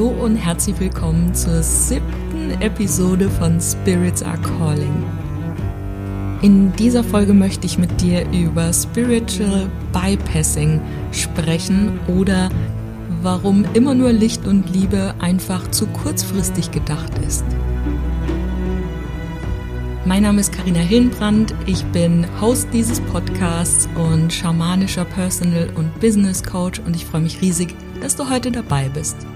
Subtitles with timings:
[0.00, 5.04] Hallo und herzlich willkommen zur siebten Episode von Spirits Are Calling.
[6.40, 10.80] In dieser Folge möchte ich mit dir über Spiritual Bypassing
[11.12, 12.48] sprechen oder
[13.20, 17.44] warum immer nur Licht und Liebe einfach zu kurzfristig gedacht ist.
[20.06, 26.42] Mein Name ist Karina Hillenbrand, ich bin Host dieses Podcasts und schamanischer Personal und Business
[26.42, 29.26] Coach und ich freue mich riesig, dass du heute dabei bist.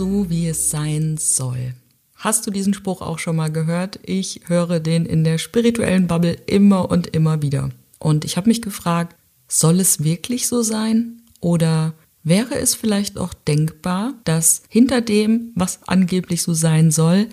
[0.00, 1.74] So, wie es sein soll.
[2.14, 4.00] Hast du diesen Spruch auch schon mal gehört?
[4.02, 7.68] Ich höre den in der spirituellen Bubble immer und immer wieder.
[7.98, 9.14] Und ich habe mich gefragt,
[9.46, 11.20] soll es wirklich so sein?
[11.40, 11.92] Oder
[12.22, 17.28] wäre es vielleicht auch denkbar, dass hinter dem, was angeblich so sein soll,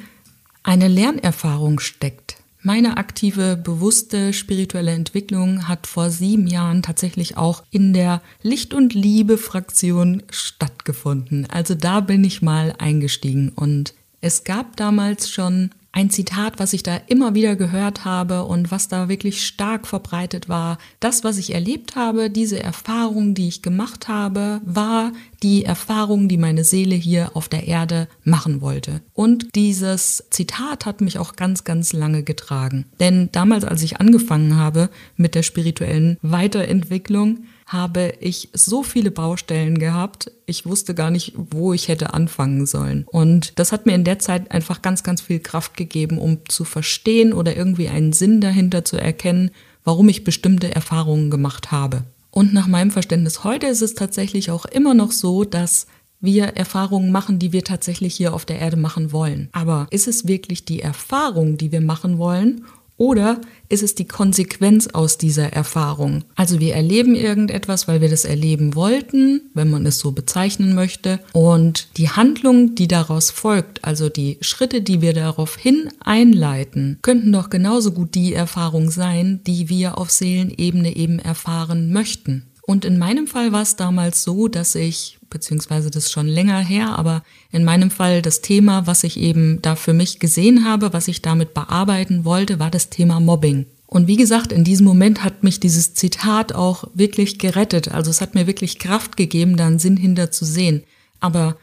[0.61, 2.35] eine Lernerfahrung steckt?
[2.67, 8.93] Meine aktive, bewusste spirituelle Entwicklung hat vor sieben Jahren tatsächlich auch in der Licht- und
[8.93, 11.47] Liebe-Fraktion stattgefunden.
[11.49, 16.83] Also da bin ich mal eingestiegen und es gab damals schon ein Zitat, was ich
[16.83, 20.77] da immer wieder gehört habe und was da wirklich stark verbreitet war.
[20.99, 26.37] Das, was ich erlebt habe, diese Erfahrung, die ich gemacht habe, war die Erfahrung, die
[26.37, 29.01] meine Seele hier auf der Erde machen wollte.
[29.13, 32.85] Und dieses Zitat hat mich auch ganz, ganz lange getragen.
[32.99, 39.78] Denn damals, als ich angefangen habe mit der spirituellen Weiterentwicklung, habe ich so viele Baustellen
[39.78, 43.05] gehabt, ich wusste gar nicht, wo ich hätte anfangen sollen.
[43.11, 46.64] Und das hat mir in der Zeit einfach ganz, ganz viel Kraft gegeben, um zu
[46.64, 49.52] verstehen oder irgendwie einen Sinn dahinter zu erkennen,
[49.83, 52.04] warum ich bestimmte Erfahrungen gemacht habe.
[52.32, 55.88] Und nach meinem Verständnis heute ist es tatsächlich auch immer noch so, dass
[56.20, 59.49] wir Erfahrungen machen, die wir tatsächlich hier auf der Erde machen wollen.
[59.52, 62.66] Aber ist es wirklich die Erfahrung, die wir machen wollen?
[62.97, 66.23] Oder ist es die Konsequenz aus dieser Erfahrung?
[66.35, 71.19] Also wir erleben irgendetwas, weil wir das erleben wollten, wenn man es so bezeichnen möchte.
[71.31, 77.52] Und die Handlung, die daraus folgt, also die Schritte, die wir daraufhin einleiten, könnten doch
[77.52, 82.47] genauso gut die Erfahrung sein, die wir auf Seelenebene eben erfahren möchten.
[82.70, 86.60] Und in meinem Fall war es damals so, dass ich beziehungsweise das ist schon länger
[86.60, 90.92] her, aber in meinem Fall das Thema, was ich eben da für mich gesehen habe,
[90.92, 93.67] was ich damit bearbeiten wollte, war das Thema Mobbing.
[93.86, 97.94] Und wie gesagt, in diesem Moment hat mich dieses Zitat auch wirklich gerettet.
[97.94, 100.84] Also es hat mir wirklich Kraft gegeben, da einen Sinn hinter zu sehen.
[101.22, 101.55] Aber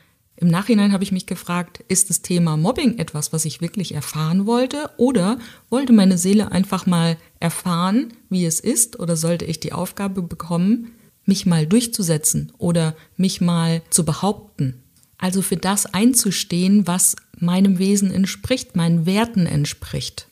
[0.44, 4.44] im Nachhinein habe ich mich gefragt, ist das Thema Mobbing etwas, was ich wirklich erfahren
[4.44, 4.90] wollte?
[4.98, 5.38] Oder
[5.70, 9.00] wollte meine Seele einfach mal erfahren, wie es ist?
[9.00, 10.92] Oder sollte ich die Aufgabe bekommen,
[11.24, 14.82] mich mal durchzusetzen oder mich mal zu behaupten.
[15.16, 20.28] Also für das einzustehen, was meinem Wesen entspricht, meinen Werten entspricht.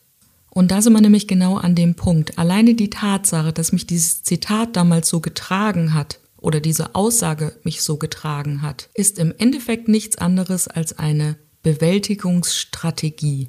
[0.51, 2.37] Und da sind wir nämlich genau an dem Punkt.
[2.37, 7.81] Alleine die Tatsache, dass mich dieses Zitat damals so getragen hat oder diese Aussage mich
[7.81, 13.47] so getragen hat, ist im Endeffekt nichts anderes als eine Bewältigungsstrategie.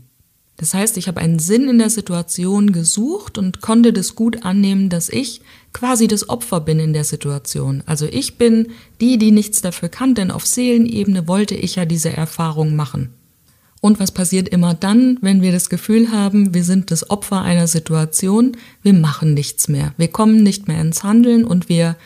[0.57, 4.89] Das heißt, ich habe einen Sinn in der Situation gesucht und konnte das gut annehmen,
[4.89, 5.41] dass ich
[5.73, 7.83] quasi das Opfer bin in der Situation.
[7.87, 8.69] Also ich bin
[9.01, 13.13] die, die nichts dafür kann, denn auf Seelenebene wollte ich ja diese Erfahrung machen.
[13.81, 17.67] Und was passiert immer dann, wenn wir das Gefühl haben, wir sind das Opfer einer
[17.67, 21.97] Situation, wir machen nichts mehr, wir kommen nicht mehr ins Handeln und wir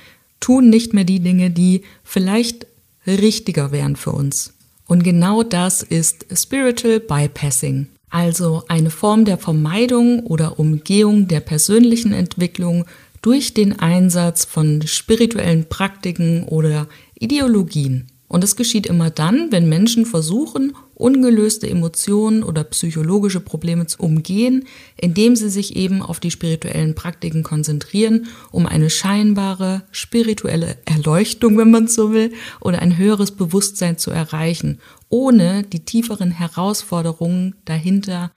[0.40, 2.66] tun nicht mehr die Dinge, die vielleicht
[3.06, 4.54] richtiger wären für uns.
[4.86, 12.12] Und genau das ist Spiritual Bypassing also eine Form der Vermeidung oder Umgehung der persönlichen
[12.12, 12.84] Entwicklung
[13.20, 16.88] durch den Einsatz von spirituellen Praktiken oder
[17.18, 18.06] Ideologien.
[18.28, 24.66] Und es geschieht immer dann, wenn Menschen versuchen, ungelöste Emotionen oder psychologische Probleme zu umgehen,
[24.96, 31.70] indem sie sich eben auf die spirituellen Praktiken konzentrieren, um eine scheinbare spirituelle Erleuchtung, wenn
[31.70, 38.32] man so will, oder ein höheres Bewusstsein zu erreichen, ohne die tieferen Herausforderungen dahinter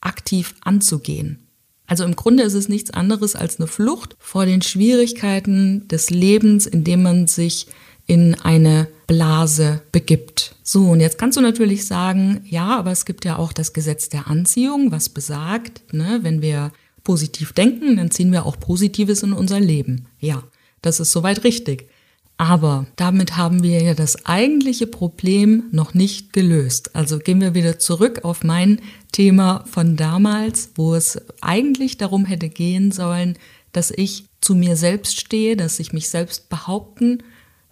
[0.00, 1.40] aktiv anzugehen.
[1.86, 6.66] Also im Grunde ist es nichts anderes als eine Flucht vor den Schwierigkeiten des Lebens,
[6.66, 7.66] indem man sich
[8.06, 10.54] in eine Blase begibt.
[10.62, 14.08] So, und jetzt kannst du natürlich sagen, ja, aber es gibt ja auch das Gesetz
[14.08, 16.72] der Anziehung, was besagt, ne, wenn wir
[17.02, 20.06] positiv denken, dann ziehen wir auch Positives in unser Leben.
[20.20, 20.42] Ja,
[20.82, 21.88] das ist soweit richtig.
[22.36, 26.96] Aber damit haben wir ja das eigentliche Problem noch nicht gelöst.
[26.96, 28.80] Also gehen wir wieder zurück auf mein
[29.12, 33.38] Thema von damals, wo es eigentlich darum hätte gehen sollen,
[33.72, 37.22] dass ich zu mir selbst stehe, dass ich mich selbst behaupten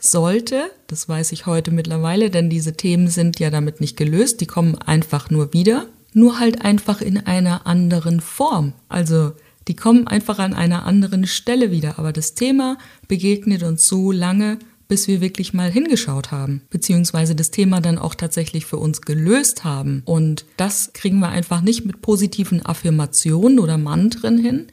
[0.02, 0.70] sollte.
[0.88, 4.74] Das weiß ich heute mittlerweile, denn diese Themen sind ja damit nicht gelöst, die kommen
[4.76, 5.86] einfach nur wieder.
[6.12, 8.74] Nur halt einfach in einer anderen Form.
[8.88, 9.32] Also
[9.68, 11.98] die kommen einfach an einer anderen Stelle wieder.
[11.98, 12.76] Aber das Thema
[13.08, 14.58] begegnet uns so lange,
[14.88, 19.64] bis wir wirklich mal hingeschaut haben, beziehungsweise das Thema dann auch tatsächlich für uns gelöst
[19.64, 20.02] haben.
[20.04, 24.66] Und das kriegen wir einfach nicht mit positiven Affirmationen oder Mantren hin,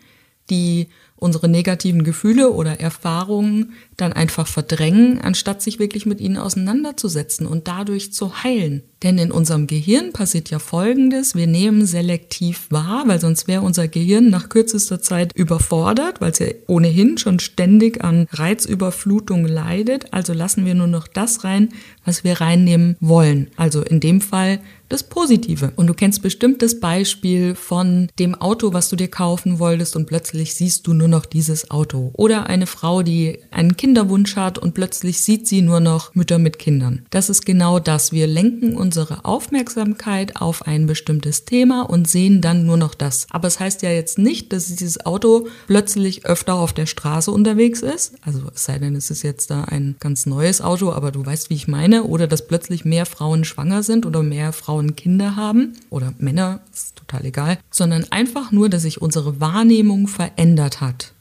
[0.49, 7.45] die unsere negativen Gefühle oder Erfahrungen dann einfach verdrängen, anstatt sich wirklich mit ihnen auseinanderzusetzen
[7.45, 8.83] und dadurch zu heilen.
[9.03, 13.87] Denn in unserem Gehirn passiert ja Folgendes, wir nehmen selektiv wahr, weil sonst wäre unser
[13.87, 20.11] Gehirn nach kürzester Zeit überfordert, weil es ja ohnehin schon ständig an Reizüberflutung leidet.
[20.11, 21.69] Also lassen wir nur noch das rein,
[22.03, 23.47] was wir reinnehmen wollen.
[23.55, 24.59] Also in dem Fall
[24.89, 25.71] das Positive.
[25.75, 30.07] Und du kennst bestimmt das Beispiel von dem Auto, was du dir kaufen wolltest und
[30.07, 32.11] plötzlich siehst du nur noch dieses Auto.
[32.13, 36.59] Oder eine Frau, die einen Kinderwunsch hat und plötzlich sieht sie nur noch Mütter mit
[36.59, 37.07] Kindern.
[37.09, 38.12] Das ist genau das.
[38.12, 43.25] Wir lenken unsere Aufmerksamkeit auf ein bestimmtes Thema und sehen dann nur noch das.
[43.31, 47.81] Aber es heißt ja jetzt nicht, dass dieses Auto plötzlich öfter auf der Straße unterwegs
[47.81, 48.13] ist.
[48.21, 51.50] Also es sei denn, es ist jetzt da ein ganz neues Auto, aber du weißt,
[51.50, 52.03] wie ich meine.
[52.03, 55.74] Oder dass plötzlich mehr Frauen schwanger sind oder mehr Frauen Kinder haben.
[55.89, 57.57] Oder Männer, ist total egal.
[57.71, 61.13] Sondern einfach nur, dass sich unsere Wahrnehmung verändert hat.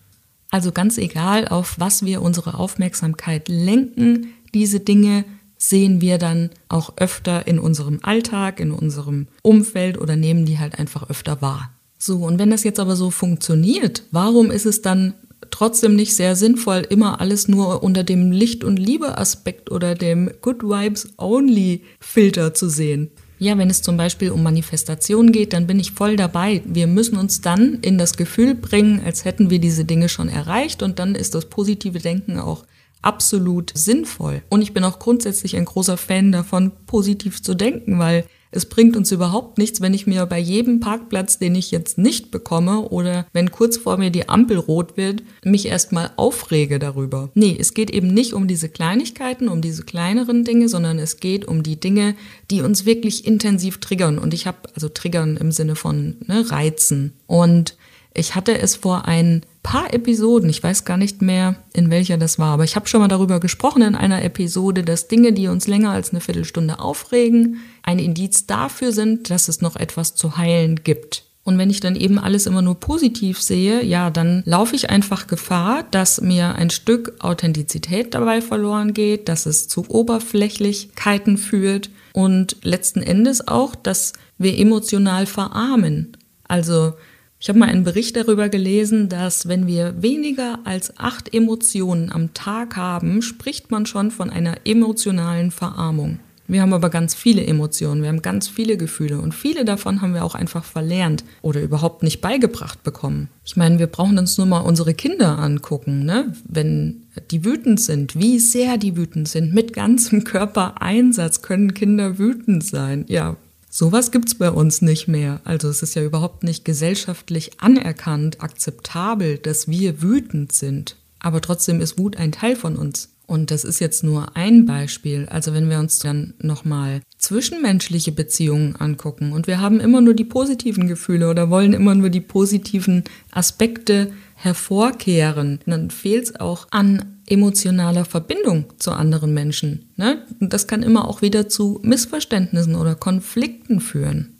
[0.50, 5.24] Also ganz egal, auf was wir unsere Aufmerksamkeit lenken, diese Dinge
[5.58, 10.78] sehen wir dann auch öfter in unserem Alltag, in unserem Umfeld oder nehmen die halt
[10.78, 11.70] einfach öfter wahr.
[11.98, 15.14] So, und wenn das jetzt aber so funktioniert, warum ist es dann
[15.50, 20.62] trotzdem nicht sehr sinnvoll, immer alles nur unter dem Licht- und Liebe-Aspekt oder dem Good
[20.62, 23.10] Vibes Only Filter zu sehen?
[23.38, 26.62] Ja, wenn es zum Beispiel um Manifestation geht, dann bin ich voll dabei.
[26.64, 30.82] Wir müssen uns dann in das Gefühl bringen, als hätten wir diese Dinge schon erreicht
[30.82, 32.64] und dann ist das positive Denken auch
[33.00, 34.42] absolut sinnvoll.
[34.48, 38.96] Und ich bin auch grundsätzlich ein großer Fan davon, positiv zu denken, weil es bringt
[38.96, 43.26] uns überhaupt nichts, wenn ich mir bei jedem Parkplatz, den ich jetzt nicht bekomme oder
[43.32, 47.30] wenn kurz vor mir die Ampel rot wird, mich erstmal aufrege darüber.
[47.34, 51.44] Nee, es geht eben nicht um diese Kleinigkeiten, um diese kleineren Dinge, sondern es geht
[51.44, 52.14] um die Dinge,
[52.50, 54.18] die uns wirklich intensiv triggern.
[54.18, 57.12] Und ich habe also triggern im Sinne von ne, Reizen.
[57.26, 57.76] Und
[58.14, 62.38] ich hatte es vor ein paar Episoden, ich weiß gar nicht mehr, in welcher das
[62.38, 65.66] war, aber ich habe schon mal darüber gesprochen in einer Episode, dass Dinge, die uns
[65.66, 70.82] länger als eine Viertelstunde aufregen, ein Indiz dafür sind, dass es noch etwas zu heilen
[70.84, 71.24] gibt.
[71.48, 75.26] Und wenn ich dann eben alles immer nur positiv sehe, ja, dann laufe ich einfach
[75.26, 82.56] Gefahr, dass mir ein Stück Authentizität dabei verloren geht, dass es zu Oberflächlichkeiten führt und
[82.64, 86.18] letzten Endes auch, dass wir emotional verarmen.
[86.46, 86.92] Also
[87.40, 92.34] ich habe mal einen Bericht darüber gelesen, dass wenn wir weniger als acht Emotionen am
[92.34, 96.18] Tag haben, spricht man schon von einer emotionalen Verarmung.
[96.50, 100.14] Wir haben aber ganz viele Emotionen, wir haben ganz viele Gefühle und viele davon haben
[100.14, 103.28] wir auch einfach verlernt oder überhaupt nicht beigebracht bekommen.
[103.44, 106.32] Ich meine, wir brauchen uns nur mal unsere Kinder angucken, ne?
[106.48, 109.52] wenn die wütend sind, wie sehr die wütend sind.
[109.52, 113.04] Mit ganzem Körpereinsatz können Kinder wütend sein.
[113.08, 113.36] Ja,
[113.70, 115.40] Sowas gibt's bei uns nicht mehr.
[115.44, 120.96] Also es ist ja überhaupt nicht gesellschaftlich anerkannt, akzeptabel, dass wir wütend sind.
[121.18, 123.10] Aber trotzdem ist Wut ein Teil von uns.
[123.26, 125.26] Und das ist jetzt nur ein Beispiel.
[125.28, 130.24] Also wenn wir uns dann nochmal zwischenmenschliche Beziehungen angucken und wir haben immer nur die
[130.24, 137.17] positiven Gefühle oder wollen immer nur die positiven Aspekte hervorkehren, dann fehlt es auch an
[137.30, 139.90] emotionaler Verbindung zu anderen Menschen.
[139.96, 140.24] Ne?
[140.40, 144.38] Das kann immer auch wieder zu Missverständnissen oder Konflikten führen.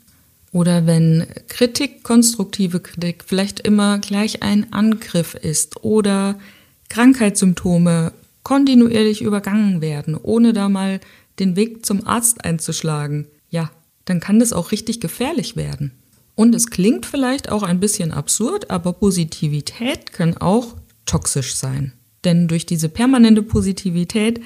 [0.51, 6.39] Oder wenn Kritik, konstruktive Kritik vielleicht immer gleich ein Angriff ist oder
[6.89, 10.99] Krankheitssymptome kontinuierlich übergangen werden, ohne da mal
[11.37, 13.69] den Weg zum Arzt einzuschlagen, ja,
[14.05, 15.91] dann kann das auch richtig gefährlich werden.
[16.33, 21.93] Und es klingt vielleicht auch ein bisschen absurd, aber Positivität kann auch toxisch sein.
[22.23, 24.41] Denn durch diese permanente Positivität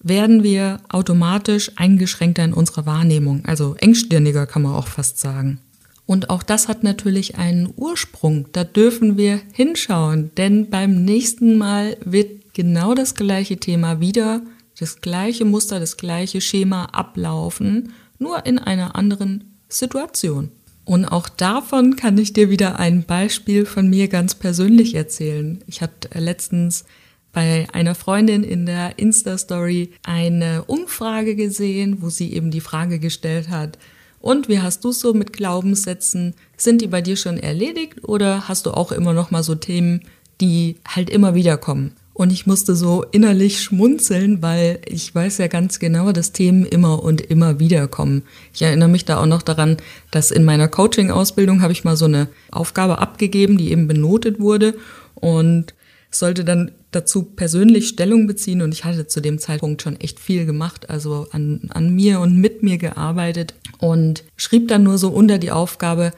[0.00, 5.60] werden wir automatisch eingeschränkter in unserer Wahrnehmung, also engstirniger kann man auch fast sagen.
[6.06, 11.96] Und auch das hat natürlich einen Ursprung, da dürfen wir hinschauen, denn beim nächsten Mal
[12.04, 14.42] wird genau das gleiche Thema wieder
[14.78, 20.50] das gleiche Muster, das gleiche Schema ablaufen, nur in einer anderen Situation.
[20.84, 25.62] Und auch davon kann ich dir wieder ein Beispiel von mir ganz persönlich erzählen.
[25.66, 26.84] Ich hatte letztens
[27.32, 33.48] bei einer Freundin in der Insta-Story eine Umfrage gesehen, wo sie eben die Frage gestellt
[33.48, 33.78] hat,
[34.20, 36.34] und wie hast du so mit Glaubenssätzen?
[36.56, 40.02] Sind die bei dir schon erledigt oder hast du auch immer noch mal so Themen,
[40.40, 41.92] die halt immer wieder kommen?
[42.14, 47.00] Und ich musste so innerlich schmunzeln, weil ich weiß ja ganz genau, dass Themen immer
[47.04, 48.24] und immer wieder kommen.
[48.52, 49.76] Ich erinnere mich da auch noch daran,
[50.10, 54.74] dass in meiner Coaching-Ausbildung habe ich mal so eine Aufgabe abgegeben, die eben benotet wurde
[55.14, 55.74] und
[56.10, 60.46] sollte dann dazu persönlich Stellung beziehen und ich hatte zu dem Zeitpunkt schon echt viel
[60.46, 65.38] gemacht, also an, an mir und mit mir gearbeitet und schrieb dann nur so unter
[65.38, 66.12] die Aufgabe,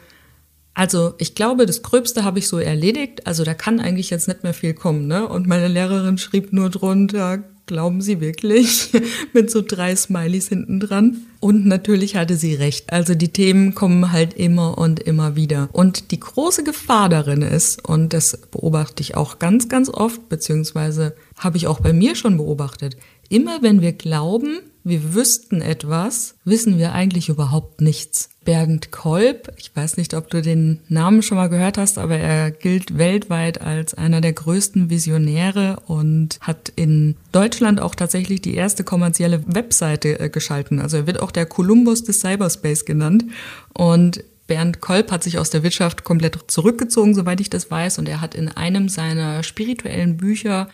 [0.75, 3.27] also ich glaube, das Gröbste habe ich so erledigt.
[3.27, 5.09] Also da kann eigentlich jetzt nicht mehr viel kommen.
[5.09, 5.29] Ne?
[5.29, 8.91] Und meine Lehrerin schrieb nur drunter, glauben Sie wirklich?
[9.33, 11.19] Mit so drei Smileys hinten dran.
[11.39, 12.93] Und natürlich hatte sie recht.
[12.93, 15.69] Also die Themen kommen halt immer und immer wieder.
[15.73, 21.15] Und die große Gefahr darin ist, und das beobachte ich auch ganz, ganz oft, beziehungsweise
[21.39, 22.97] habe ich auch bei mir schon beobachtet,
[23.29, 24.59] immer wenn wir glauben,
[24.91, 28.29] wir wüssten etwas, wissen wir eigentlich überhaupt nichts.
[28.45, 32.51] Bernd Kolb, ich weiß nicht, ob du den Namen schon mal gehört hast, aber er
[32.51, 38.83] gilt weltweit als einer der größten Visionäre und hat in Deutschland auch tatsächlich die erste
[38.83, 40.81] kommerzielle Webseite äh, geschalten.
[40.81, 43.25] Also er wird auch der Kolumbus des Cyberspace genannt
[43.73, 48.09] und Bernd Kolb hat sich aus der Wirtschaft komplett zurückgezogen, soweit ich das weiß, und
[48.09, 50.69] er hat in einem seiner spirituellen Bücher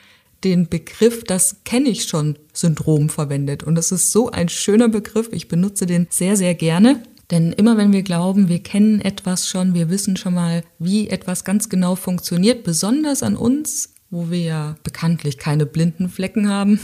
[0.47, 3.65] den Begriff, das kenne ich schon, Syndrom verwendet.
[3.65, 5.29] Und das ist so ein schöner Begriff.
[5.33, 7.03] Ich benutze den sehr, sehr gerne.
[7.33, 11.45] Denn immer wenn wir glauben, wir kennen etwas schon, wir wissen schon mal, wie etwas
[11.45, 16.79] ganz genau funktioniert, besonders an uns, wo wir ja bekanntlich keine blinden Flecken haben,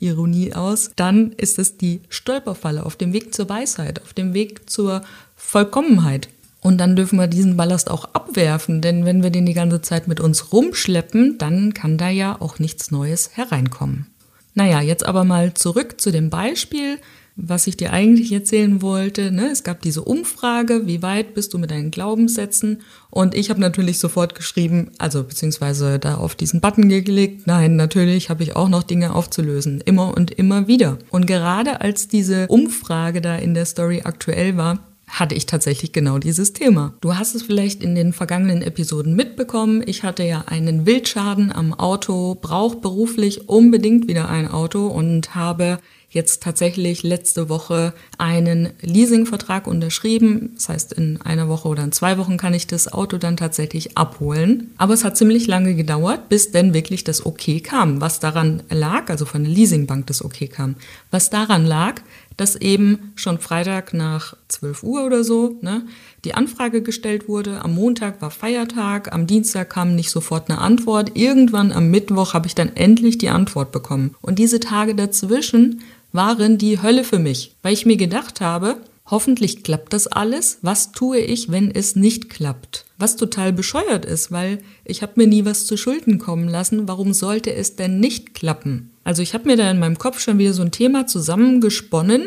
[0.00, 4.68] Ironie aus, dann ist es die Stolperfalle auf dem Weg zur Weisheit, auf dem Weg
[4.68, 5.02] zur
[5.36, 6.28] Vollkommenheit.
[6.62, 10.06] Und dann dürfen wir diesen Ballast auch abwerfen, denn wenn wir den die ganze Zeit
[10.06, 14.06] mit uns rumschleppen, dann kann da ja auch nichts Neues hereinkommen.
[14.54, 16.98] Naja, jetzt aber mal zurück zu dem Beispiel,
[17.34, 19.32] was ich dir eigentlich erzählen wollte.
[19.32, 19.48] Ne?
[19.50, 22.82] Es gab diese Umfrage, wie weit bist du mit deinen Glaubenssätzen?
[23.10, 28.30] Und ich habe natürlich sofort geschrieben, also beziehungsweise da auf diesen Button geklickt, nein, natürlich
[28.30, 30.98] habe ich auch noch Dinge aufzulösen, immer und immer wieder.
[31.10, 36.18] Und gerade als diese Umfrage da in der Story aktuell war, hatte ich tatsächlich genau
[36.18, 36.94] dieses Thema.
[37.02, 39.82] Du hast es vielleicht in den vergangenen Episoden mitbekommen.
[39.86, 45.78] Ich hatte ja einen Wildschaden am Auto, brauche beruflich unbedingt wieder ein Auto und habe
[46.12, 50.50] jetzt tatsächlich letzte Woche einen Leasingvertrag unterschrieben.
[50.54, 53.96] Das heißt, in einer Woche oder in zwei Wochen kann ich das Auto dann tatsächlich
[53.96, 54.70] abholen.
[54.76, 58.00] Aber es hat ziemlich lange gedauert, bis denn wirklich das Okay kam.
[58.00, 60.76] Was daran lag, also von der Leasingbank das Okay kam.
[61.10, 62.02] Was daran lag,
[62.36, 65.86] dass eben schon Freitag nach 12 Uhr oder so ne,
[66.24, 67.62] die Anfrage gestellt wurde.
[67.62, 71.12] Am Montag war Feiertag, am Dienstag kam nicht sofort eine Antwort.
[71.14, 74.14] Irgendwann am Mittwoch habe ich dann endlich die Antwort bekommen.
[74.20, 79.62] Und diese Tage dazwischen waren die Hölle für mich, weil ich mir gedacht habe, hoffentlich
[79.64, 80.58] klappt das alles.
[80.62, 82.86] Was tue ich, wenn es nicht klappt?
[82.98, 86.86] Was total bescheuert ist, weil ich habe mir nie was zu Schulden kommen lassen.
[86.86, 88.91] Warum sollte es denn nicht klappen?
[89.04, 92.26] Also ich habe mir da in meinem Kopf schon wieder so ein Thema zusammengesponnen,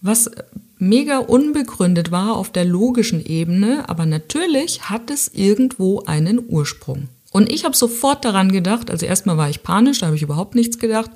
[0.00, 0.30] was
[0.78, 7.08] mega unbegründet war auf der logischen Ebene, aber natürlich hat es irgendwo einen Ursprung.
[7.30, 10.54] Und ich habe sofort daran gedacht, also erstmal war ich panisch, da habe ich überhaupt
[10.54, 11.10] nichts gedacht.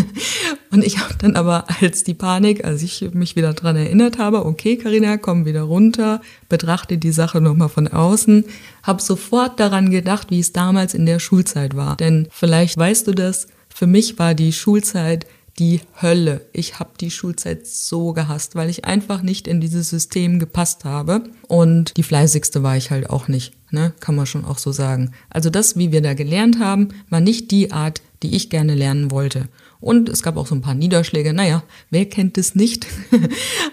[0.70, 4.46] und ich habe dann aber als die Panik, als ich mich wieder dran erinnert habe,
[4.46, 8.44] okay, Karina, komm wieder runter, betrachte die Sache nochmal von außen,
[8.82, 11.96] habe sofort daran gedacht, wie es damals in der Schulzeit war.
[11.96, 15.26] Denn vielleicht weißt du das, für mich war die Schulzeit
[15.58, 16.46] die Hölle.
[16.52, 21.24] Ich habe die Schulzeit so gehasst, weil ich einfach nicht in dieses System gepasst habe.
[21.46, 23.92] Und die fleißigste war ich halt auch nicht, ne?
[24.00, 25.12] kann man schon auch so sagen.
[25.28, 29.10] Also das, wie wir da gelernt haben, war nicht die Art, die ich gerne lernen
[29.10, 29.48] wollte.
[29.80, 31.32] Und es gab auch so ein paar Niederschläge.
[31.32, 32.86] Naja, wer kennt es nicht?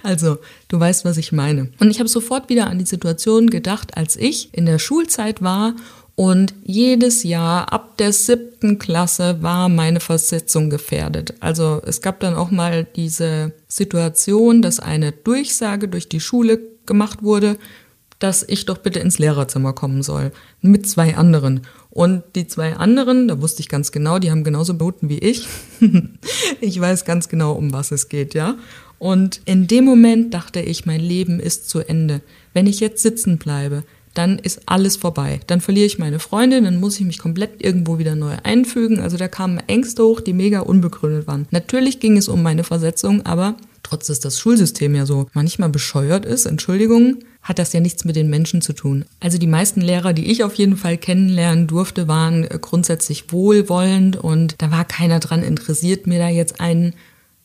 [0.03, 1.69] also, du weißt, was ich meine.
[1.79, 5.75] Und ich habe sofort wieder an die Situation gedacht, als ich in der Schulzeit war
[6.19, 11.33] und jedes Jahr ab der siebten Klasse war meine Versetzung gefährdet.
[11.39, 17.23] Also es gab dann auch mal diese Situation, dass eine Durchsage durch die Schule gemacht
[17.23, 17.57] wurde,
[18.19, 20.33] dass ich doch bitte ins Lehrerzimmer kommen soll.
[20.61, 21.61] Mit zwei anderen.
[21.89, 25.47] Und die zwei anderen, da wusste ich ganz genau, die haben genauso Noten wie ich.
[26.59, 28.57] ich weiß ganz genau, um was es geht, ja.
[28.97, 32.19] Und in dem Moment dachte ich, mein Leben ist zu Ende.
[32.53, 33.85] Wenn ich jetzt sitzen bleibe,
[34.19, 35.39] dann ist alles vorbei.
[35.47, 38.99] Dann verliere ich meine Freundin, dann muss ich mich komplett irgendwo wieder neu einfügen.
[38.99, 41.47] Also da kamen Ängste hoch, die mega unbegründet waren.
[41.51, 46.25] Natürlich ging es um meine Versetzung, aber trotz dass das Schulsystem ja so manchmal bescheuert
[46.25, 49.05] ist, Entschuldigung, hat das ja nichts mit den Menschen zu tun.
[49.21, 54.55] Also die meisten Lehrer, die ich auf jeden Fall kennenlernen durfte, waren grundsätzlich wohlwollend und
[54.61, 56.93] da war keiner dran interessiert, mir da jetzt einen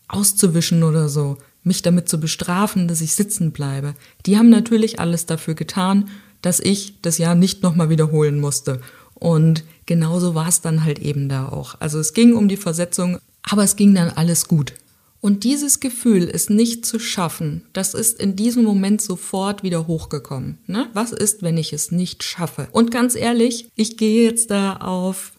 [0.08, 3.94] auszuwischen oder so, mich damit zu bestrafen, dass ich sitzen bleibe.
[4.26, 6.10] Die haben natürlich alles dafür getan,
[6.44, 8.80] dass ich das Jahr nicht nochmal wiederholen musste.
[9.14, 11.76] Und genauso war es dann halt eben da auch.
[11.80, 14.74] Also es ging um die Versetzung, aber es ging dann alles gut.
[15.22, 20.58] Und dieses Gefühl, es nicht zu schaffen, das ist in diesem Moment sofort wieder hochgekommen.
[20.66, 20.90] Ne?
[20.92, 22.68] Was ist, wenn ich es nicht schaffe?
[22.72, 25.32] Und ganz ehrlich, ich gehe jetzt da auf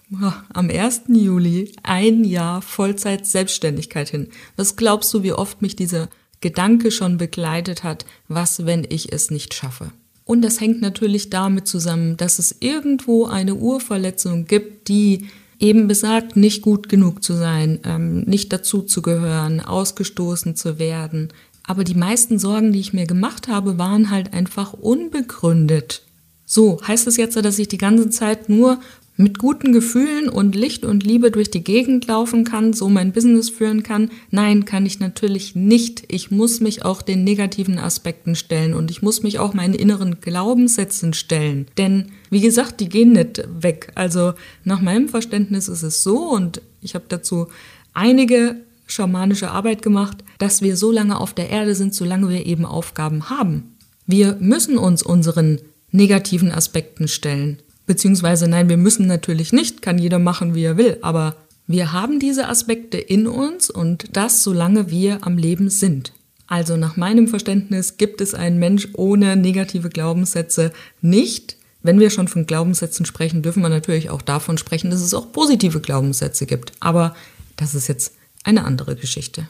[0.54, 1.04] am 1.
[1.10, 4.30] Juli ein Jahr Vollzeit Selbstständigkeit hin.
[4.56, 6.10] Was glaubst du, wie oft mich dieser
[6.42, 9.92] Gedanke schon begleitet hat, was, wenn ich es nicht schaffe?
[10.26, 15.28] Und das hängt natürlich damit zusammen, dass es irgendwo eine Urverletzung gibt, die
[15.60, 21.30] eben besagt, nicht gut genug zu sein, ähm, nicht dazu zu gehören, ausgestoßen zu werden.
[21.64, 26.02] Aber die meisten Sorgen, die ich mir gemacht habe, waren halt einfach unbegründet.
[26.46, 28.80] So, heißt es jetzt, dass ich die ganze Zeit nur
[29.18, 33.50] mit guten Gefühlen und Licht und Liebe durch die Gegend laufen kann, so mein Business
[33.50, 34.12] führen kann?
[34.30, 36.04] Nein, kann ich natürlich nicht.
[36.10, 40.20] Ich muss mich auch den negativen Aspekten stellen und ich muss mich auch meinen inneren
[40.20, 41.68] Glaubenssätzen stellen.
[41.78, 43.92] Denn, wie gesagt, die gehen nicht weg.
[43.96, 47.48] Also nach meinem Verständnis ist es so und ich habe dazu
[47.94, 48.58] einige
[48.88, 53.30] schamanische Arbeit gemacht, dass wir so lange auf der Erde sind, solange wir eben Aufgaben
[53.30, 53.76] haben.
[54.06, 55.60] Wir müssen uns unseren
[55.92, 57.60] negativen Aspekten stellen.
[57.86, 61.36] Beziehungsweise nein, wir müssen natürlich nicht, kann jeder machen, wie er will, aber
[61.68, 66.14] wir haben diese Aspekte in uns und das solange wir am Leben sind.
[66.48, 71.58] Also nach meinem Verständnis gibt es einen Mensch ohne negative Glaubenssätze nicht.
[71.82, 75.32] Wenn wir schon von Glaubenssätzen sprechen, dürfen wir natürlich auch davon sprechen, dass es auch
[75.32, 76.72] positive Glaubenssätze gibt.
[76.80, 77.16] Aber
[77.58, 78.14] das ist jetzt
[78.44, 79.48] eine andere Geschichte.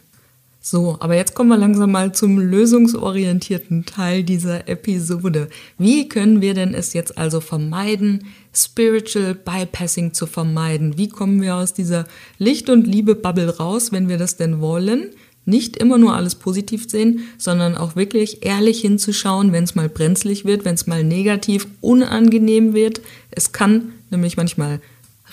[0.67, 5.47] So, aber jetzt kommen wir langsam mal zum lösungsorientierten Teil dieser Episode.
[5.77, 10.97] Wie können wir denn es jetzt also vermeiden, Spiritual Bypassing zu vermeiden?
[10.97, 12.05] Wie kommen wir aus dieser
[12.39, 15.11] Licht- und Liebe-Bubble raus, wenn wir das denn wollen?
[15.45, 20.45] Nicht immer nur alles positiv sehen, sondern auch wirklich ehrlich hinzuschauen, wenn es mal brenzlig
[20.45, 23.01] wird, wenn es mal negativ, unangenehm wird.
[23.29, 24.81] Es kann nämlich manchmal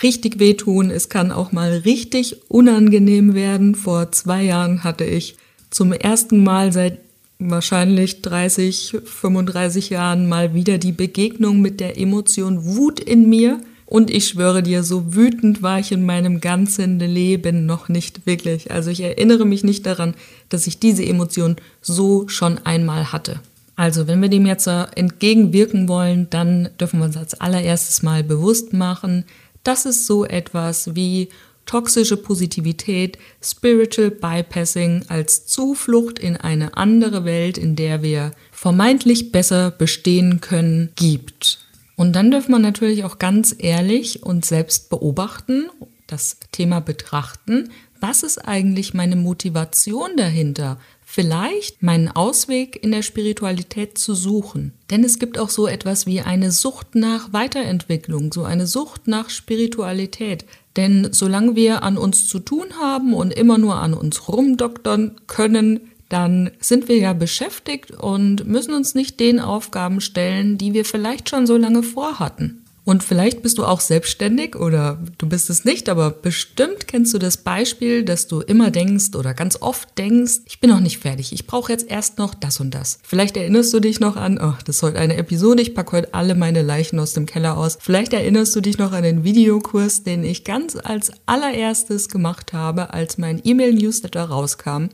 [0.02, 0.90] richtig wehtun.
[0.90, 3.74] Es kann auch mal richtig unangenehm werden.
[3.74, 5.36] Vor zwei Jahren hatte ich
[5.70, 6.98] zum ersten Mal seit
[7.38, 13.60] wahrscheinlich 30, 35 Jahren mal wieder die Begegnung mit der Emotion Wut in mir.
[13.86, 18.70] Und ich schwöre dir, so wütend war ich in meinem ganzen Leben noch nicht wirklich.
[18.70, 20.14] Also ich erinnere mich nicht daran,
[20.48, 23.40] dass ich diese Emotion so schon einmal hatte.
[23.76, 28.72] Also wenn wir dem jetzt entgegenwirken wollen, dann dürfen wir uns als allererstes mal bewusst
[28.72, 29.24] machen,
[29.64, 31.28] das ist so etwas wie
[31.66, 39.70] toxische Positivität, Spiritual Bypassing als Zuflucht in eine andere Welt, in der wir vermeintlich besser
[39.70, 41.60] bestehen können, gibt.
[41.96, 45.68] Und dann dürfen wir natürlich auch ganz ehrlich uns selbst beobachten,
[46.06, 47.70] das Thema betrachten.
[48.00, 50.78] Was ist eigentlich meine Motivation dahinter?
[51.12, 54.72] Vielleicht meinen Ausweg in der Spiritualität zu suchen.
[54.90, 59.28] Denn es gibt auch so etwas wie eine Sucht nach Weiterentwicklung, so eine Sucht nach
[59.28, 60.46] Spiritualität.
[60.78, 65.80] Denn solange wir an uns zu tun haben und immer nur an uns rumdoktern können,
[66.08, 71.28] dann sind wir ja beschäftigt und müssen uns nicht den Aufgaben stellen, die wir vielleicht
[71.28, 72.61] schon so lange vorhatten.
[72.84, 77.18] Und vielleicht bist du auch selbstständig oder du bist es nicht, aber bestimmt kennst du
[77.18, 81.32] das Beispiel, dass du immer denkst oder ganz oft denkst, ich bin noch nicht fertig,
[81.32, 82.98] ich brauche jetzt erst noch das und das.
[83.04, 86.14] Vielleicht erinnerst du dich noch an, oh, das ist heute eine Episode, ich packe heute
[86.14, 87.78] alle meine Leichen aus dem Keller aus.
[87.80, 92.92] Vielleicht erinnerst du dich noch an den Videokurs, den ich ganz als allererstes gemacht habe,
[92.92, 94.88] als mein E-Mail-Newsletter rauskam.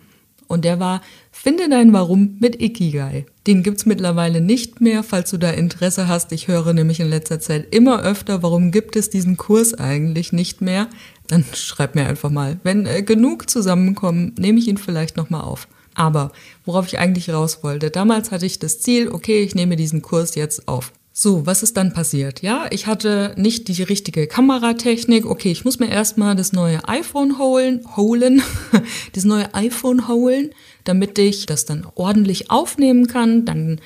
[0.49, 3.25] Und der war Finde dein Warum mit Ikigai.
[3.47, 6.33] Den gibt's mittlerweile nicht mehr, falls du da Interesse hast.
[6.33, 10.61] Ich höre nämlich in letzter Zeit immer öfter, warum gibt es diesen Kurs eigentlich nicht
[10.61, 10.89] mehr?
[11.29, 12.59] Dann schreib mir einfach mal.
[12.65, 15.69] Wenn äh, genug zusammenkommen, nehme ich ihn vielleicht nochmal auf.
[15.95, 16.33] Aber
[16.65, 20.35] worauf ich eigentlich raus wollte, damals hatte ich das Ziel, okay, ich nehme diesen Kurs
[20.35, 20.93] jetzt auf.
[21.21, 22.43] So, was ist dann passiert?
[22.43, 25.27] Ja, ich hatte nicht die richtige Kameratechnik.
[25.27, 28.41] Okay, ich muss mir erstmal das neue iPhone holen, holen,
[29.15, 30.51] das neue iPhone holen,
[30.85, 33.45] damit ich das dann ordentlich aufnehmen kann.
[33.45, 33.81] Dann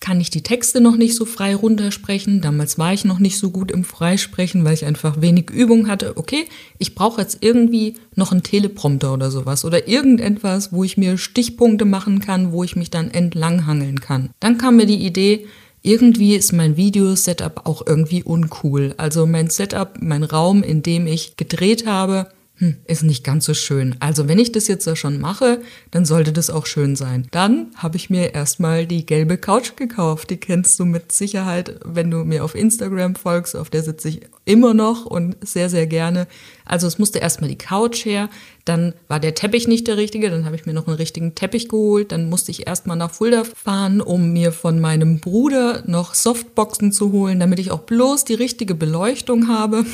[0.00, 2.40] kann ich die Texte noch nicht so frei runtersprechen.
[2.40, 6.16] Damals war ich noch nicht so gut im Freisprechen, weil ich einfach wenig Übung hatte.
[6.16, 6.46] Okay,
[6.78, 11.84] ich brauche jetzt irgendwie noch einen Teleprompter oder sowas oder irgendetwas, wo ich mir Stichpunkte
[11.84, 14.30] machen kann, wo ich mich dann entlanghangeln kann.
[14.40, 15.46] Dann kam mir die Idee,
[15.82, 18.94] irgendwie ist mein Video-Setup auch irgendwie uncool.
[18.96, 22.28] Also mein Setup, mein Raum, in dem ich gedreht habe,
[22.62, 23.96] hm, ist nicht ganz so schön.
[23.98, 27.26] Also wenn ich das jetzt da schon mache, dann sollte das auch schön sein.
[27.32, 30.30] Dann habe ich mir erstmal die gelbe Couch gekauft.
[30.30, 33.56] Die kennst du mit Sicherheit, wenn du mir auf Instagram folgst.
[33.56, 36.28] Auf der sitze ich immer noch und sehr, sehr gerne.
[36.64, 38.28] Also es musste erstmal die Couch her.
[38.64, 40.30] Dann war der Teppich nicht der richtige.
[40.30, 42.12] Dann habe ich mir noch einen richtigen Teppich geholt.
[42.12, 47.10] Dann musste ich erstmal nach Fulda fahren, um mir von meinem Bruder noch Softboxen zu
[47.10, 49.84] holen, damit ich auch bloß die richtige Beleuchtung habe.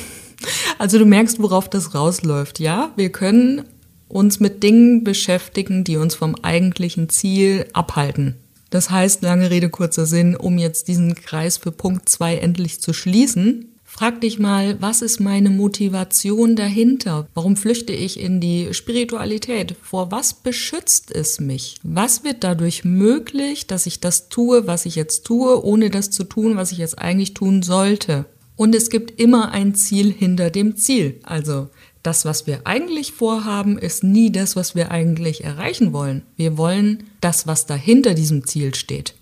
[0.77, 2.59] Also du merkst, worauf das rausläuft.
[2.59, 3.63] Ja, wir können
[4.07, 8.35] uns mit Dingen beschäftigen, die uns vom eigentlichen Ziel abhalten.
[8.69, 12.93] Das heißt, lange Rede, kurzer Sinn, um jetzt diesen Kreis für Punkt 2 endlich zu
[12.93, 17.27] schließen, frag dich mal, was ist meine Motivation dahinter?
[17.33, 19.75] Warum flüchte ich in die Spiritualität?
[19.81, 21.77] Vor was beschützt es mich?
[21.83, 26.23] Was wird dadurch möglich, dass ich das tue, was ich jetzt tue, ohne das zu
[26.23, 28.25] tun, was ich jetzt eigentlich tun sollte?
[28.59, 31.21] Und es gibt immer ein Ziel hinter dem Ziel.
[31.23, 31.69] Also
[32.03, 36.23] das, was wir eigentlich vorhaben, ist nie das, was wir eigentlich erreichen wollen.
[36.35, 39.15] Wir wollen das, was dahinter diesem Ziel steht.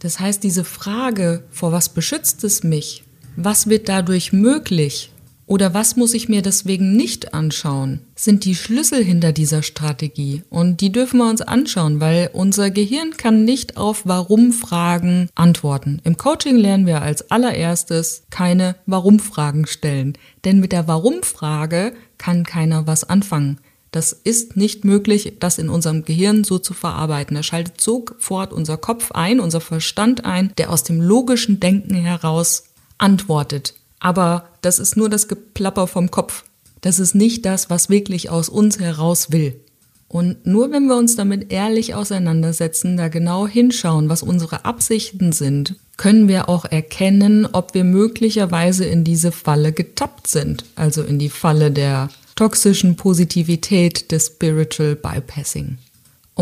[0.00, 3.02] Das heißt, diese Frage, vor was beschützt es mich?
[3.34, 5.10] Was wird dadurch möglich?
[5.46, 8.00] Oder was muss ich mir deswegen nicht anschauen?
[8.14, 10.42] Sind die Schlüssel hinter dieser Strategie.
[10.48, 16.00] Und die dürfen wir uns anschauen, weil unser Gehirn kann nicht auf Warum-Fragen antworten.
[16.04, 20.16] Im Coaching lernen wir als allererstes keine Warum-Fragen stellen.
[20.44, 23.58] Denn mit der Warum-Frage kann keiner was anfangen.
[23.90, 27.34] Das ist nicht möglich, das in unserem Gehirn so zu verarbeiten.
[27.34, 32.64] Da schaltet sofort unser Kopf ein, unser Verstand ein, der aus dem logischen Denken heraus
[32.96, 33.74] antwortet.
[34.02, 36.42] Aber das ist nur das Geplapper vom Kopf.
[36.80, 39.60] Das ist nicht das, was wirklich aus uns heraus will.
[40.08, 45.76] Und nur wenn wir uns damit ehrlich auseinandersetzen, da genau hinschauen, was unsere Absichten sind,
[45.96, 51.30] können wir auch erkennen, ob wir möglicherweise in diese Falle getappt sind, also in die
[51.30, 55.78] Falle der toxischen Positivität des Spiritual Bypassing.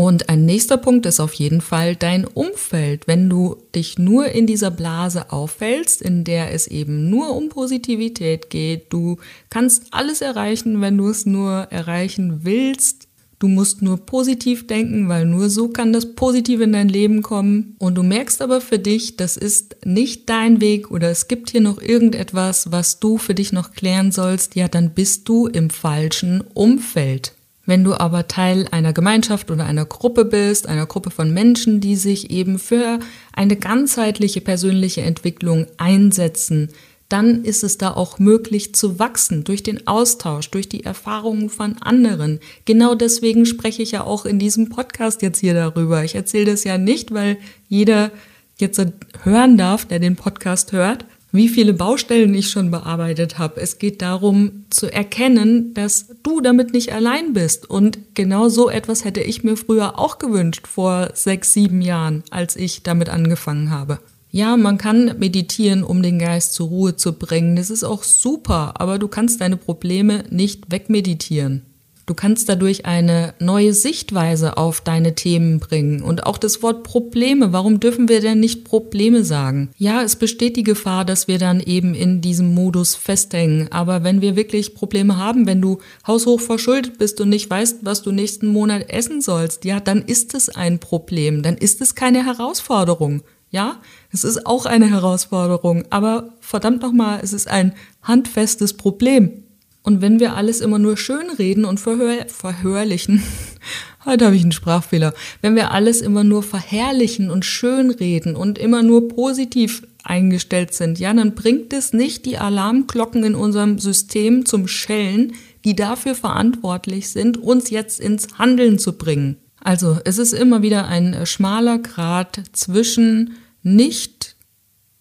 [0.01, 3.05] Und ein nächster Punkt ist auf jeden Fall dein Umfeld.
[3.05, 8.49] Wenn du dich nur in dieser Blase auffällst, in der es eben nur um Positivität
[8.49, 9.17] geht, du
[9.51, 13.09] kannst alles erreichen, wenn du es nur erreichen willst.
[13.37, 17.75] Du musst nur positiv denken, weil nur so kann das Positive in dein Leben kommen.
[17.77, 21.61] Und du merkst aber für dich, das ist nicht dein Weg oder es gibt hier
[21.61, 24.55] noch irgendetwas, was du für dich noch klären sollst.
[24.55, 27.35] Ja, dann bist du im falschen Umfeld.
[27.65, 31.95] Wenn du aber Teil einer Gemeinschaft oder einer Gruppe bist, einer Gruppe von Menschen, die
[31.95, 32.99] sich eben für
[33.33, 36.69] eine ganzheitliche persönliche Entwicklung einsetzen,
[37.11, 41.77] dann ist es da auch möglich zu wachsen durch den Austausch, durch die Erfahrungen von
[41.81, 42.39] anderen.
[42.63, 46.05] Genau deswegen spreche ich ja auch in diesem Podcast jetzt hier darüber.
[46.05, 48.11] Ich erzähle das ja nicht, weil jeder
[48.57, 48.81] jetzt
[49.23, 53.61] hören darf, der den Podcast hört, wie viele Baustellen ich schon bearbeitet habe.
[53.61, 57.69] Es geht darum zu erkennen, dass du damit nicht allein bist.
[57.69, 62.55] Und genau so etwas hätte ich mir früher auch gewünscht, vor sechs, sieben Jahren, als
[62.55, 63.99] ich damit angefangen habe.
[64.33, 67.57] Ja, man kann meditieren, um den Geist zur Ruhe zu bringen.
[67.57, 71.63] Das ist auch super, aber du kannst deine Probleme nicht wegmeditieren.
[72.05, 76.01] Du kannst dadurch eine neue Sichtweise auf deine Themen bringen.
[76.01, 79.69] Und auch das Wort Probleme, warum dürfen wir denn nicht Probleme sagen?
[79.77, 83.71] Ja, es besteht die Gefahr, dass wir dann eben in diesem Modus festhängen.
[83.71, 88.01] Aber wenn wir wirklich Probleme haben, wenn du haushoch verschuldet bist und nicht weißt, was
[88.01, 91.43] du nächsten Monat essen sollst, ja, dann ist es ein Problem.
[91.43, 93.21] Dann ist es keine Herausforderung.
[93.51, 99.43] Ja, es ist auch eine Herausforderung, aber verdammt nochmal, es ist ein handfestes Problem.
[99.83, 103.23] Und wenn wir alles immer nur schön reden und verhör verhörlichen,
[104.05, 108.59] heute habe ich einen Sprachfehler, wenn wir alles immer nur verherrlichen und schön reden und
[108.59, 114.45] immer nur positiv eingestellt sind, ja, dann bringt es nicht die Alarmglocken in unserem System
[114.45, 115.33] zum Schellen,
[115.65, 119.37] die dafür verantwortlich sind, uns jetzt ins Handeln zu bringen.
[119.63, 124.35] Also es ist immer wieder ein schmaler Grad zwischen nicht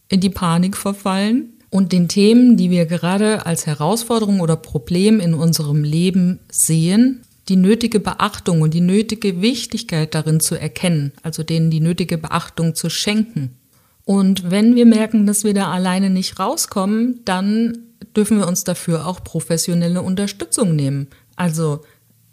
[0.08, 5.35] in die Panik verfallen, und den Themen, die wir gerade als Herausforderung oder Problem in
[5.35, 11.70] unserem Leben sehen, die nötige Beachtung und die nötige Wichtigkeit darin zu erkennen, also denen
[11.70, 13.56] die nötige Beachtung zu schenken.
[14.04, 17.78] Und wenn wir merken, dass wir da alleine nicht rauskommen, dann
[18.16, 21.09] dürfen wir uns dafür auch professionelle Unterstützung nehmen.
[21.37, 21.83] Also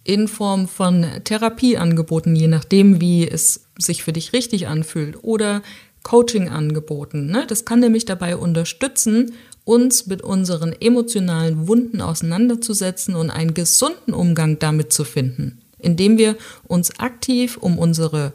[0.04, 5.62] in Form von Therapieangeboten, je nachdem, wie es sich für dich richtig anfühlt, oder
[6.08, 7.28] Coaching angeboten.
[7.28, 7.44] Ne?
[7.50, 9.34] Das kann nämlich dabei unterstützen,
[9.66, 16.38] uns mit unseren emotionalen Wunden auseinanderzusetzen und einen gesunden Umgang damit zu finden, indem wir
[16.64, 18.32] uns aktiv um unsere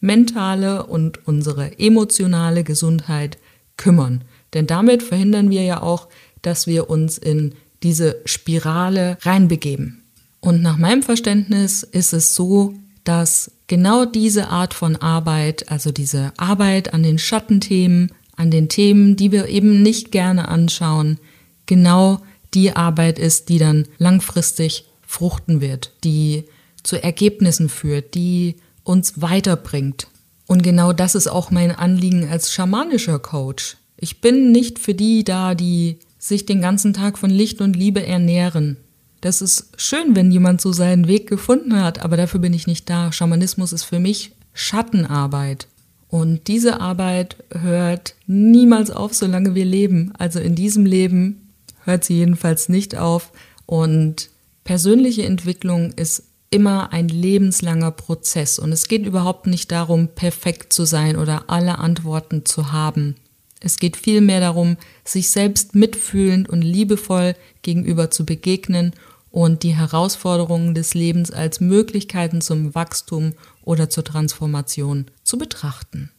[0.00, 3.38] mentale und unsere emotionale Gesundheit
[3.78, 4.22] kümmern.
[4.52, 6.08] Denn damit verhindern wir ja auch,
[6.42, 10.02] dass wir uns in diese Spirale reinbegeben.
[10.40, 12.74] Und nach meinem Verständnis ist es so,
[13.08, 19.16] dass genau diese Art von Arbeit, also diese Arbeit an den Schattenthemen, an den Themen,
[19.16, 21.18] die wir eben nicht gerne anschauen,
[21.64, 22.20] genau
[22.52, 26.44] die Arbeit ist, die dann langfristig fruchten wird, die
[26.82, 30.08] zu Ergebnissen führt, die uns weiterbringt.
[30.46, 33.78] Und genau das ist auch mein Anliegen als schamanischer Coach.
[33.96, 38.04] Ich bin nicht für die da, die sich den ganzen Tag von Licht und Liebe
[38.04, 38.76] ernähren.
[39.20, 42.88] Das ist schön, wenn jemand so seinen Weg gefunden hat, aber dafür bin ich nicht
[42.88, 43.10] da.
[43.12, 45.66] Schamanismus ist für mich Schattenarbeit.
[46.08, 50.12] Und diese Arbeit hört niemals auf, solange wir leben.
[50.18, 51.50] Also in diesem Leben
[51.84, 53.32] hört sie jedenfalls nicht auf.
[53.66, 54.30] Und
[54.64, 58.58] persönliche Entwicklung ist immer ein lebenslanger Prozess.
[58.58, 63.16] Und es geht überhaupt nicht darum, perfekt zu sein oder alle Antworten zu haben.
[63.60, 68.92] Es geht vielmehr darum, sich selbst mitfühlend und liebevoll gegenüber zu begegnen
[69.30, 76.10] und die Herausforderungen des Lebens als Möglichkeiten zum Wachstum oder zur Transformation zu betrachten.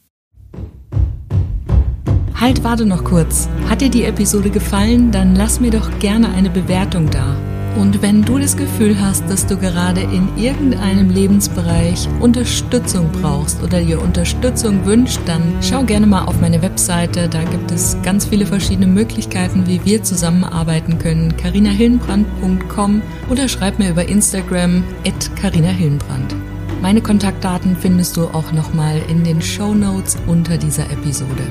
[2.35, 3.49] Halt, warte noch kurz.
[3.67, 5.11] Hat dir die Episode gefallen?
[5.11, 7.35] Dann lass mir doch gerne eine Bewertung da.
[7.79, 13.79] Und wenn du das Gefühl hast, dass du gerade in irgendeinem Lebensbereich Unterstützung brauchst oder
[13.79, 17.29] dir Unterstützung wünscht, dann schau gerne mal auf meine Webseite.
[17.29, 21.37] Da gibt es ganz viele verschiedene Möglichkeiten, wie wir zusammenarbeiten können.
[21.37, 26.35] carinahillenbrand.com oder schreib mir über Instagram at carinahillenbrand.
[26.81, 31.43] Meine Kontaktdaten findest du auch nochmal in den Show Notes unter dieser Episode.